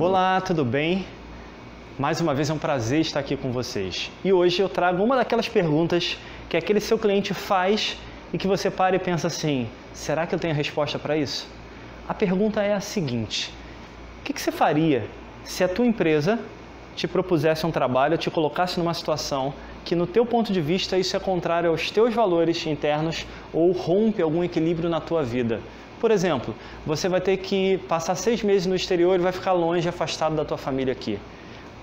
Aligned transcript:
Olá, 0.00 0.40
tudo 0.40 0.64
bem? 0.64 1.04
Mais 1.98 2.22
uma 2.22 2.32
vez 2.32 2.48
é 2.48 2.54
um 2.54 2.58
prazer 2.58 3.02
estar 3.02 3.20
aqui 3.20 3.36
com 3.36 3.52
vocês. 3.52 4.10
E 4.24 4.32
hoje 4.32 4.62
eu 4.62 4.66
trago 4.66 5.04
uma 5.04 5.14
daquelas 5.14 5.46
perguntas 5.46 6.16
que 6.48 6.56
aquele 6.56 6.80
seu 6.80 6.98
cliente 6.98 7.34
faz 7.34 7.98
e 8.32 8.38
que 8.38 8.46
você 8.46 8.70
para 8.70 8.96
e 8.96 8.98
pensa 8.98 9.26
assim: 9.26 9.68
será 9.92 10.26
que 10.26 10.34
eu 10.34 10.38
tenho 10.38 10.54
a 10.54 10.56
resposta 10.56 10.98
para 10.98 11.18
isso? 11.18 11.46
A 12.08 12.14
pergunta 12.14 12.62
é 12.62 12.72
a 12.72 12.80
seguinte: 12.80 13.52
o 14.20 14.24
que, 14.24 14.32
que 14.32 14.40
você 14.40 14.50
faria 14.50 15.06
se 15.44 15.62
a 15.62 15.68
tua 15.68 15.84
empresa 15.84 16.38
te 16.96 17.06
propusesse 17.06 17.66
um 17.66 17.70
trabalho, 17.70 18.16
te 18.16 18.30
colocasse 18.30 18.78
numa 18.78 18.94
situação 18.94 19.52
que 19.84 19.94
no 19.94 20.06
teu 20.06 20.24
ponto 20.24 20.50
de 20.50 20.62
vista 20.62 20.96
isso 20.96 21.14
é 21.14 21.20
contrário 21.20 21.68
aos 21.68 21.90
teus 21.90 22.14
valores 22.14 22.66
internos 22.66 23.26
ou 23.52 23.70
rompe 23.72 24.22
algum 24.22 24.42
equilíbrio 24.42 24.88
na 24.88 24.98
tua 24.98 25.22
vida? 25.22 25.60
Por 26.00 26.10
exemplo, 26.10 26.54
você 26.86 27.10
vai 27.10 27.20
ter 27.20 27.36
que 27.36 27.76
passar 27.86 28.14
seis 28.14 28.42
meses 28.42 28.66
no 28.66 28.74
exterior 28.74 29.16
e 29.16 29.22
vai 29.22 29.32
ficar 29.32 29.52
longe, 29.52 29.86
afastado 29.86 30.34
da 30.34 30.46
tua 30.46 30.56
família 30.56 30.92
aqui. 30.92 31.18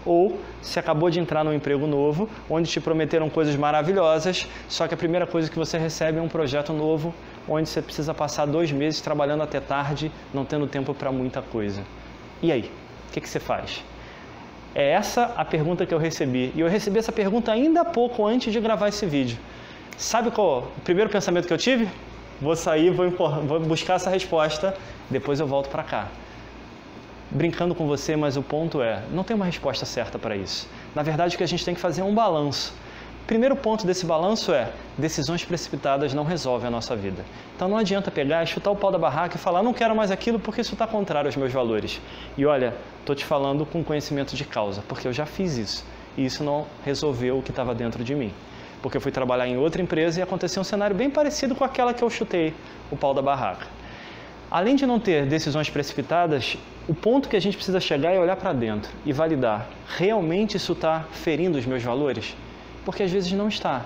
Ou 0.03 0.39
se 0.59 0.79
acabou 0.79 1.11
de 1.11 1.19
entrar 1.19 1.43
num 1.43 1.53
emprego 1.53 1.85
novo, 1.85 2.27
onde 2.49 2.67
te 2.67 2.81
prometeram 2.81 3.29
coisas 3.29 3.55
maravilhosas, 3.55 4.47
só 4.67 4.87
que 4.87 4.95
a 4.95 4.97
primeira 4.97 5.27
coisa 5.27 5.51
que 5.51 5.57
você 5.57 5.77
recebe 5.77 6.17
é 6.17 6.21
um 6.21 6.27
projeto 6.27 6.73
novo, 6.73 7.13
onde 7.47 7.69
você 7.69 7.79
precisa 7.79 8.11
passar 8.11 8.47
dois 8.47 8.71
meses 8.71 9.01
trabalhando 9.01 9.43
até 9.43 9.59
tarde, 9.59 10.11
não 10.33 10.43
tendo 10.43 10.65
tempo 10.65 10.95
para 10.95 11.11
muita 11.11 11.43
coisa. 11.43 11.83
E 12.41 12.51
aí, 12.51 12.71
o 13.09 13.13
que, 13.13 13.21
que 13.21 13.29
você 13.29 13.39
faz? 13.39 13.83
É 14.73 14.93
essa 14.93 15.33
a 15.37 15.45
pergunta 15.45 15.85
que 15.85 15.93
eu 15.93 15.99
recebi. 15.99 16.51
E 16.55 16.59
eu 16.59 16.67
recebi 16.67 16.97
essa 16.97 17.11
pergunta 17.11 17.51
ainda 17.51 17.81
há 17.81 17.85
pouco 17.85 18.25
antes 18.25 18.51
de 18.51 18.59
gravar 18.59 18.87
esse 18.87 19.05
vídeo. 19.05 19.37
Sabe 19.95 20.31
qual 20.31 20.71
o 20.75 20.81
primeiro 20.81 21.09
pensamento 21.09 21.47
que 21.47 21.53
eu 21.53 21.57
tive? 21.57 21.87
Vou 22.39 22.55
sair, 22.55 22.91
vou, 22.91 23.09
vou 23.09 23.59
buscar 23.61 23.95
essa 23.95 24.11
resposta, 24.11 24.75
depois 25.09 25.39
eu 25.39 25.47
volto 25.47 25.69
para 25.69 25.81
cá. 25.81 26.07
Brincando 27.31 27.73
com 27.73 27.87
você, 27.87 28.15
mas 28.15 28.37
o 28.37 28.43
ponto 28.43 28.79
é, 28.79 29.01
não 29.11 29.23
tem 29.23 29.35
uma 29.35 29.45
resposta 29.45 29.85
certa 29.85 30.19
para 30.19 30.35
isso. 30.35 30.69
Na 30.93 31.01
verdade, 31.01 31.33
o 31.33 31.37
que 31.37 31.43
a 31.43 31.47
gente 31.47 31.65
tem 31.65 31.73
que 31.73 31.81
fazer 31.81 32.01
é 32.01 32.03
um 32.03 32.13
balanço. 32.13 32.75
Primeiro 33.25 33.55
ponto 33.55 33.87
desse 33.87 34.05
balanço 34.05 34.53
é: 34.53 34.69
decisões 34.95 35.43
precipitadas 35.43 36.13
não 36.13 36.23
resolvem 36.23 36.67
a 36.67 36.71
nossa 36.71 36.95
vida. 36.95 37.25
Então 37.55 37.67
não 37.67 37.75
adianta 37.75 38.11
pegar, 38.11 38.45
chutar 38.45 38.69
o 38.69 38.75
pau 38.75 38.91
da 38.91 38.99
barraca 38.99 39.35
e 39.35 39.39
falar, 39.39 39.63
não 39.63 39.73
quero 39.73 39.95
mais 39.95 40.11
aquilo 40.11 40.39
porque 40.39 40.61
isso 40.61 40.73
está 40.73 40.85
contrário 40.85 41.27
aos 41.27 41.35
meus 41.35 41.51
valores. 41.51 41.99
E 42.37 42.45
olha, 42.45 42.73
estou 42.99 43.15
te 43.15 43.25
falando 43.25 43.65
com 43.65 43.83
conhecimento 43.83 44.35
de 44.35 44.45
causa, 44.45 44.83
porque 44.87 45.07
eu 45.07 45.11
já 45.11 45.25
fiz 45.25 45.57
isso 45.57 45.85
e 46.15 46.23
isso 46.23 46.43
não 46.43 46.67
resolveu 46.85 47.39
o 47.39 47.41
que 47.41 47.49
estava 47.49 47.73
dentro 47.73 48.03
de 48.03 48.13
mim 48.13 48.31
porque 48.81 48.97
eu 48.97 49.01
fui 49.01 49.11
trabalhar 49.11 49.47
em 49.47 49.57
outra 49.57 49.81
empresa 49.81 50.19
e 50.19 50.23
aconteceu 50.23 50.61
um 50.61 50.63
cenário 50.63 50.95
bem 50.95 51.09
parecido 51.09 51.55
com 51.55 51.63
aquela 51.63 51.93
que 51.93 52.03
eu 52.03 52.09
chutei 52.09 52.53
o 52.91 52.97
pau 52.97 53.13
da 53.13 53.21
barraca. 53.21 53.67
Além 54.49 54.75
de 54.75 54.85
não 54.85 54.99
ter 54.99 55.25
decisões 55.25 55.69
precipitadas, 55.69 56.57
o 56.87 56.93
ponto 56.93 57.27
que 57.27 57.35
a 57.35 57.39
gente 57.39 57.57
precisa 57.57 57.81
chegar 57.81 58.13
é 58.13 58.19
olhar 58.19 58.37
para 58.37 58.53
dentro 58.53 58.89
e 59.05 59.11
validar: 59.11 59.67
realmente 59.97 60.55
isso 60.55 60.71
está 60.71 61.05
ferindo 61.11 61.57
os 61.57 61.65
meus 61.65 61.83
valores? 61.83 62.35
Porque 62.85 63.03
às 63.03 63.11
vezes 63.11 63.31
não 63.33 63.49
está. 63.49 63.85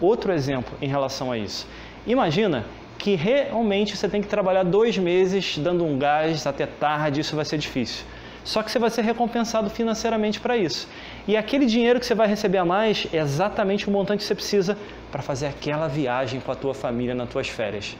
Outro 0.00 0.32
exemplo 0.32 0.72
em 0.80 0.88
relação 0.88 1.32
a 1.32 1.36
isso. 1.36 1.66
Imagina 2.06 2.64
que 2.96 3.16
realmente 3.16 3.96
você 3.96 4.08
tem 4.08 4.22
que 4.22 4.28
trabalhar 4.28 4.62
dois 4.62 4.96
meses 4.96 5.58
dando 5.58 5.84
um 5.84 5.98
gás 5.98 6.46
até 6.46 6.66
tarde, 6.66 7.20
isso 7.20 7.34
vai 7.34 7.44
ser 7.44 7.58
difícil. 7.58 8.04
Só 8.44 8.62
que 8.62 8.70
você 8.70 8.78
vai 8.78 8.90
ser 8.90 9.02
recompensado 9.02 9.68
financeiramente 9.68 10.40
para 10.40 10.56
isso. 10.56 10.88
E 11.28 11.36
aquele 11.36 11.66
dinheiro 11.66 12.00
que 12.00 12.06
você 12.06 12.14
vai 12.14 12.26
receber 12.26 12.58
a 12.58 12.64
mais 12.64 13.06
é 13.12 13.18
exatamente 13.18 13.86
o 13.86 13.90
montante 13.90 14.18
que 14.18 14.24
você 14.24 14.34
precisa 14.34 14.78
para 15.12 15.22
fazer 15.22 15.46
aquela 15.46 15.88
viagem 15.88 16.40
com 16.40 16.50
a 16.50 16.54
tua 16.54 16.74
família 16.74 17.14
nas 17.14 17.28
tuas 17.28 17.48
férias. 17.48 17.96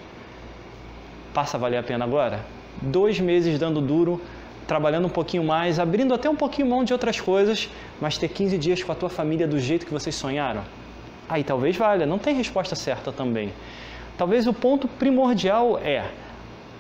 Passa 1.34 1.56
a 1.56 1.61
valer 1.61 1.77
a 1.77 1.83
pena 1.83 2.05
agora? 2.05 2.41
Dois 2.80 3.20
meses 3.20 3.58
dando 3.58 3.80
duro, 3.80 4.20
trabalhando 4.66 5.06
um 5.06 5.11
pouquinho 5.11 5.44
mais, 5.44 5.78
abrindo 5.78 6.14
até 6.14 6.28
um 6.30 6.36
pouquinho 6.36 6.68
mão 6.68 6.84
de 6.84 6.92
outras 6.92 7.20
coisas, 7.20 7.68
mas 8.01 8.17
ter 8.17 8.28
15 8.28 8.57
dias 8.57 8.83
com 8.83 8.92
a 8.92 8.95
tua 8.95 9.11
família 9.11 9.46
do 9.46 9.58
jeito 9.61 9.84
que 9.84 9.92
vocês 9.92 10.14
sonharam? 10.14 10.62
Aí 11.28 11.45
talvez 11.45 11.77
valha, 11.77 12.07
não 12.07 12.18
tem 12.18 12.34
resposta 12.34 12.74
certa 12.74 13.12
também. 13.12 13.52
Talvez 14.17 14.46
o 14.46 14.55
ponto 14.55 14.89
primordial 14.89 15.78
é 15.78 16.05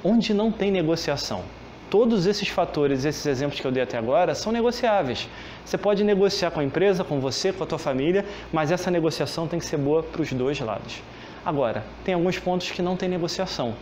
onde 0.02 0.32
não 0.32 0.50
tem 0.50 0.70
negociação 0.70 1.44
todos 1.90 2.24
esses 2.24 2.48
fatores, 2.48 3.04
esses 3.04 3.26
exemplos 3.26 3.60
que 3.60 3.66
eu 3.66 3.72
dei 3.72 3.82
até 3.82 3.98
agora, 3.98 4.34
são 4.34 4.52
negociáveis. 4.52 5.28
Você 5.64 5.76
pode 5.76 6.04
negociar 6.04 6.52
com 6.52 6.60
a 6.60 6.64
empresa, 6.64 7.02
com 7.02 7.20
você, 7.20 7.52
com 7.52 7.64
a 7.64 7.66
tua 7.66 7.78
família, 7.78 8.24
mas 8.52 8.70
essa 8.70 8.90
negociação 8.90 9.48
tem 9.48 9.58
que 9.58 9.66
ser 9.66 9.76
boa 9.76 10.02
para 10.02 10.22
os 10.22 10.32
dois 10.32 10.60
lados. 10.60 11.02
Agora, 11.44 11.84
tem 12.04 12.14
alguns 12.14 12.38
pontos 12.38 12.70
que 12.70 12.80
não 12.80 12.96
tem 12.96 13.08
negociação. 13.08 13.74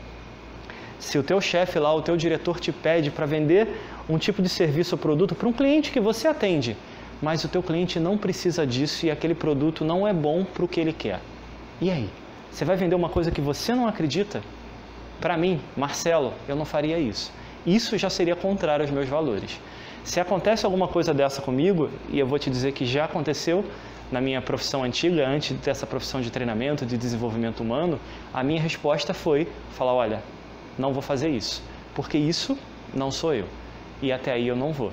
Se 0.99 1.19
o 1.19 1.23
teu 1.23 1.41
chefe 1.41 1.79
lá, 1.79 1.95
o 1.95 2.03
teu 2.03 2.17
diretor 2.17 2.59
te 2.59 2.73
pede 2.73 3.11
para 3.11 3.27
vender 3.27 3.69
um 4.09 4.17
tipo 4.17 4.41
de 4.41 4.49
serviço 4.49 4.95
ou 4.95 4.99
produto 4.99 5.35
para 5.35 5.49
um 5.49 5.53
cliente 5.53 5.93
que 5.93 6.01
você 6.01 6.27
atende, 6.27 6.77
mas 7.21 7.45
o 7.45 7.49
teu 7.49 7.63
cliente 7.63 8.01
não 8.01 8.17
precisa 8.17 8.67
disso 8.67 9.05
e 9.07 9.11
aquele 9.11 9.35
produto 9.35 9.85
não 9.85 10.09
é 10.09 10.13
bom 10.13 10.45
para 10.45 10.65
o 10.65 10.69
que 10.69 10.81
ele 10.81 10.93
quer. 10.93 11.21
E 11.81 11.91
aí? 11.91 12.09
Você 12.51 12.65
vai 12.65 12.77
vender 12.77 12.95
uma 12.95 13.11
coisa 13.11 13.31
que 13.31 13.41
você 13.41 13.75
não 13.75 13.87
acredita? 13.87 14.41
Para 15.21 15.37
mim, 15.37 15.61
Marcelo, 15.77 16.33
eu 16.49 16.57
não 16.57 16.65
faria 16.65 16.99
isso 16.99 17.31
isso 17.67 17.97
já 17.99 18.09
seria 18.09 18.37
contrário 18.37 18.85
aos 18.85 18.91
meus 18.91 19.09
valores. 19.09 19.61
Se 20.05 20.21
acontece 20.21 20.65
alguma 20.65 20.89
coisa 20.89 21.13
dessa 21.13 21.43
comigo, 21.43 21.91
e 22.09 22.19
eu 22.19 22.27
vou 22.27 22.39
te 22.39 22.49
dizer 22.49 22.73
que 22.73 22.87
já 22.87 23.05
aconteceu 23.05 23.65
na 24.11 24.21
minha 24.21 24.41
profissão 24.41 24.83
antiga, 24.83 25.29
antes 25.29 25.53
dessa 25.59 25.87
profissão 25.87 26.21
de 26.21 26.31
treinamento, 26.31 26.87
de 26.87 26.97
desenvolvimento 26.97 27.61
humano, 27.61 28.01
a 28.33 28.43
minha 28.43 28.61
resposta 28.61 29.13
foi 29.13 29.47
falar, 29.73 29.93
olha, 29.93 30.23
não 30.79 30.93
vou 30.93 31.03
fazer 31.03 31.29
isso, 31.29 31.63
porque 31.95 32.17
isso 32.17 32.57
não 32.95 33.11
sou 33.11 33.35
eu. 33.35 33.47
E 34.01 34.11
até 34.11 34.33
aí 34.33 34.49
eu 34.49 34.57
não 34.57 34.73
vou. 34.73 34.93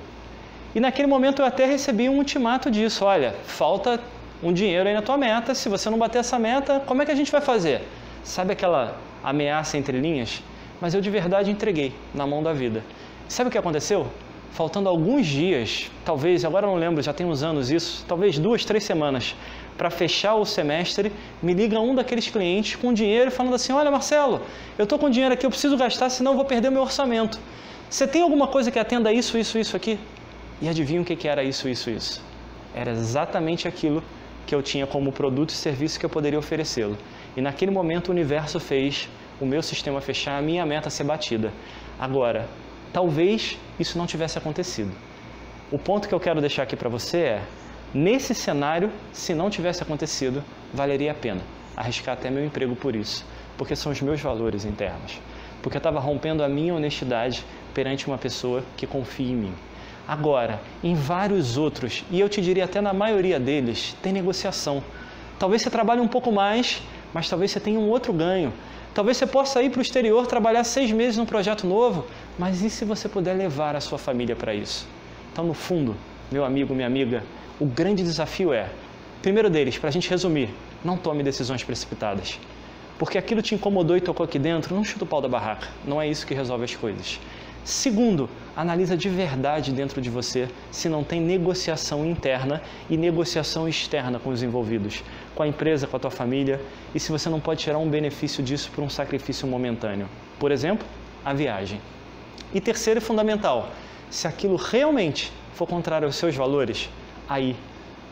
E 0.74 0.80
naquele 0.80 1.08
momento 1.08 1.40
eu 1.40 1.46
até 1.46 1.64
recebi 1.64 2.08
um 2.08 2.18
ultimato 2.18 2.70
disso, 2.70 3.04
olha, 3.04 3.34
falta 3.46 3.98
um 4.42 4.52
dinheiro 4.52 4.86
aí 4.86 4.94
na 4.94 5.00
tua 5.00 5.16
meta, 5.16 5.54
se 5.54 5.68
você 5.68 5.88
não 5.88 5.96
bater 5.96 6.18
essa 6.18 6.38
meta, 6.38 6.82
como 6.84 7.00
é 7.00 7.06
que 7.06 7.12
a 7.12 7.14
gente 7.14 7.32
vai 7.32 7.40
fazer? 7.40 7.80
Sabe 8.22 8.52
aquela 8.52 8.98
ameaça 9.24 9.78
entre 9.78 9.98
linhas? 9.98 10.42
Mas 10.80 10.94
eu 10.94 11.00
de 11.00 11.10
verdade 11.10 11.50
entreguei 11.50 11.92
na 12.14 12.26
mão 12.26 12.42
da 12.42 12.52
vida. 12.52 12.84
Sabe 13.28 13.48
o 13.48 13.50
que 13.50 13.58
aconteceu? 13.58 14.06
Faltando 14.52 14.88
alguns 14.88 15.26
dias, 15.26 15.90
talvez, 16.04 16.44
agora 16.44 16.66
não 16.66 16.76
lembro, 16.76 17.02
já 17.02 17.12
tem 17.12 17.26
uns 17.26 17.42
anos 17.42 17.70
isso, 17.70 18.04
talvez 18.08 18.38
duas, 18.38 18.64
três 18.64 18.84
semanas, 18.84 19.34
para 19.76 19.90
fechar 19.90 20.34
o 20.34 20.44
semestre, 20.44 21.12
me 21.42 21.52
liga 21.52 21.78
um 21.78 21.94
daqueles 21.94 22.28
clientes 22.28 22.76
com 22.76 22.92
dinheiro 22.92 23.30
falando 23.30 23.54
assim: 23.54 23.72
Olha, 23.72 23.90
Marcelo, 23.90 24.40
eu 24.78 24.84
estou 24.84 24.98
com 24.98 25.10
dinheiro 25.10 25.34
aqui, 25.34 25.44
eu 25.44 25.50
preciso 25.50 25.76
gastar, 25.76 26.08
senão 26.08 26.32
eu 26.32 26.36
vou 26.36 26.44
perder 26.46 26.70
meu 26.70 26.82
orçamento. 26.82 27.38
Você 27.88 28.06
tem 28.06 28.22
alguma 28.22 28.48
coisa 28.48 28.70
que 28.70 28.78
atenda 28.78 29.12
isso, 29.12 29.36
isso, 29.36 29.58
isso 29.58 29.76
aqui? 29.76 29.98
E 30.60 30.68
adivinha 30.68 31.02
o 31.02 31.04
que 31.04 31.28
era 31.28 31.44
isso, 31.44 31.68
isso, 31.68 31.90
isso? 31.90 32.22
Era 32.74 32.90
exatamente 32.90 33.68
aquilo 33.68 34.02
que 34.46 34.54
eu 34.54 34.62
tinha 34.62 34.86
como 34.86 35.12
produto 35.12 35.50
e 35.50 35.52
serviço 35.52 35.98
que 36.00 36.06
eu 36.06 36.10
poderia 36.10 36.38
oferecê-lo. 36.38 36.96
E 37.36 37.40
naquele 37.40 37.70
momento 37.70 38.08
o 38.08 38.12
universo 38.12 38.58
fez 38.58 39.08
o 39.40 39.46
meu 39.46 39.62
sistema 39.62 40.00
fechar, 40.00 40.38
a 40.38 40.42
minha 40.42 40.64
meta 40.64 40.90
ser 40.90 41.04
batida. 41.04 41.52
Agora, 41.98 42.48
talvez 42.92 43.58
isso 43.78 43.98
não 43.98 44.06
tivesse 44.06 44.38
acontecido. 44.38 44.92
O 45.70 45.78
ponto 45.78 46.08
que 46.08 46.14
eu 46.14 46.20
quero 46.20 46.40
deixar 46.40 46.62
aqui 46.62 46.76
para 46.76 46.88
você 46.88 47.18
é: 47.18 47.42
nesse 47.92 48.34
cenário, 48.34 48.90
se 49.12 49.34
não 49.34 49.50
tivesse 49.50 49.82
acontecido, 49.82 50.42
valeria 50.72 51.12
a 51.12 51.14
pena 51.14 51.42
arriscar 51.76 52.14
até 52.14 52.30
meu 52.30 52.44
emprego 52.44 52.74
por 52.74 52.96
isso, 52.96 53.24
porque 53.58 53.76
são 53.76 53.92
os 53.92 54.00
meus 54.00 54.20
valores 54.20 54.64
internos. 54.64 55.20
Porque 55.62 55.76
eu 55.76 55.80
estava 55.80 56.00
rompendo 56.00 56.42
a 56.42 56.48
minha 56.48 56.74
honestidade 56.74 57.44
perante 57.74 58.06
uma 58.06 58.16
pessoa 58.16 58.64
que 58.76 58.86
confia 58.86 59.30
em 59.30 59.36
mim. 59.36 59.54
Agora, 60.08 60.60
em 60.82 60.94
vários 60.94 61.58
outros, 61.58 62.04
e 62.10 62.18
eu 62.18 62.28
te 62.28 62.40
diria 62.40 62.64
até 62.64 62.80
na 62.80 62.92
maioria 62.92 63.38
deles, 63.38 63.94
tem 64.00 64.12
negociação. 64.12 64.82
Talvez 65.38 65.62
você 65.62 65.68
trabalhe 65.68 66.00
um 66.00 66.08
pouco 66.08 66.32
mais, 66.32 66.80
mas 67.12 67.28
talvez 67.28 67.50
você 67.50 67.60
tenha 67.60 67.78
um 67.78 67.88
outro 67.88 68.12
ganho. 68.12 68.52
Talvez 68.96 69.18
você 69.18 69.26
possa 69.26 69.62
ir 69.62 69.68
para 69.68 69.80
o 69.80 69.82
exterior 69.82 70.26
trabalhar 70.26 70.64
seis 70.64 70.90
meses 70.90 71.18
num 71.18 71.26
projeto 71.26 71.66
novo, 71.66 72.06
mas 72.38 72.62
e 72.62 72.70
se 72.70 72.82
você 72.82 73.10
puder 73.10 73.34
levar 73.34 73.76
a 73.76 73.80
sua 73.82 73.98
família 73.98 74.34
para 74.34 74.54
isso? 74.54 74.88
Então, 75.30 75.44
no 75.44 75.52
fundo, 75.52 75.94
meu 76.32 76.46
amigo, 76.46 76.74
minha 76.74 76.86
amiga, 76.86 77.22
o 77.60 77.66
grande 77.66 78.02
desafio 78.02 78.54
é, 78.54 78.70
primeiro 79.20 79.50
deles, 79.50 79.76
para 79.76 79.90
a 79.90 79.92
gente 79.92 80.08
resumir, 80.08 80.48
não 80.82 80.96
tome 80.96 81.22
decisões 81.22 81.62
precipitadas. 81.62 82.40
Porque 82.98 83.18
aquilo 83.18 83.42
te 83.42 83.54
incomodou 83.54 83.98
e 83.98 84.00
tocou 84.00 84.24
aqui 84.24 84.38
dentro, 84.38 84.74
não 84.74 84.82
chuta 84.82 85.04
o 85.04 85.06
pau 85.06 85.20
da 85.20 85.28
barraca. 85.28 85.68
Não 85.84 86.00
é 86.00 86.08
isso 86.08 86.26
que 86.26 86.32
resolve 86.32 86.64
as 86.64 86.74
coisas. 86.74 87.20
Segundo, 87.66 88.30
analisa 88.56 88.96
de 88.96 89.10
verdade 89.10 89.72
dentro 89.72 90.00
de 90.00 90.08
você 90.08 90.48
se 90.70 90.88
não 90.88 91.04
tem 91.04 91.20
negociação 91.20 92.06
interna 92.06 92.62
e 92.88 92.96
negociação 92.96 93.68
externa 93.68 94.18
com 94.18 94.30
os 94.30 94.42
envolvidos, 94.42 95.02
com 95.36 95.42
a 95.42 95.46
empresa, 95.46 95.86
com 95.86 95.96
a 95.96 96.00
tua 96.00 96.10
família, 96.10 96.58
e 96.94 96.98
se 96.98 97.12
você 97.12 97.28
não 97.28 97.38
pode 97.38 97.60
tirar 97.60 97.76
um 97.76 97.88
benefício 97.88 98.42
disso 98.42 98.70
por 98.74 98.82
um 98.82 98.88
sacrifício 98.88 99.46
momentâneo. 99.46 100.08
Por 100.40 100.50
exemplo, 100.50 100.86
a 101.22 101.34
viagem. 101.34 101.78
E 102.54 102.60
terceiro 102.60 102.98
e 102.98 103.02
fundamental, 103.02 103.68
se 104.10 104.26
aquilo 104.26 104.56
realmente 104.56 105.30
for 105.52 105.66
contrário 105.66 106.06
aos 106.06 106.16
seus 106.16 106.34
valores, 106.34 106.88
aí 107.28 107.54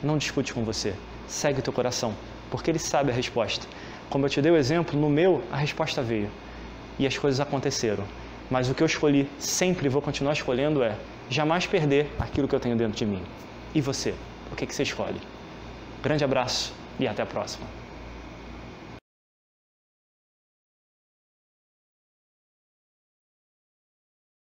não 0.03 0.19
discute 0.19 0.53
com 0.53 0.62
você, 0.65 0.94
segue 1.26 1.61
o 1.61 1.62
teu 1.62 1.73
coração, 1.73 2.15
porque 2.50 2.71
ele 2.71 2.79
sabe 2.79 3.11
a 3.11 3.15
resposta. 3.15 3.67
Como 4.11 4.26
eu 4.26 4.31
te 4.31 4.43
dei 4.43 4.53
o 4.53 4.56
exemplo, 4.56 5.00
no 5.00 5.09
meu 5.09 5.43
a 5.50 5.56
resposta 5.56 6.03
veio 6.03 6.31
e 6.99 7.06
as 7.06 7.17
coisas 7.17 7.41
aconteceram. 7.41 8.05
Mas 8.50 8.69
o 8.69 8.75
que 8.75 8.82
eu 8.82 8.87
escolhi, 8.87 9.31
sempre 9.38 9.88
vou 9.88 10.03
continuar 10.03 10.35
escolhendo, 10.35 10.82
é 10.82 10.94
jamais 11.31 11.67
perder 11.67 12.12
aquilo 12.19 12.47
que 12.47 12.55
eu 12.55 12.61
tenho 12.61 12.76
dentro 12.76 12.99
de 12.99 13.06
mim. 13.06 13.23
E 13.75 13.81
você? 13.81 14.15
O 14.53 14.55
que, 14.55 14.67
que 14.67 14.75
você 14.75 14.82
escolhe? 14.82 15.19
Grande 16.03 16.23
abraço 16.23 16.84
e 16.99 17.06
até 17.08 17.23
a 17.23 17.26
próxima. 17.26 17.84